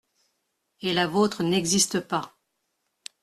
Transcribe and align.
Et 0.81 0.93
la 0.93 1.05
vôtre 1.05 1.43
n’existe 1.43 1.99
pas. 1.99 2.33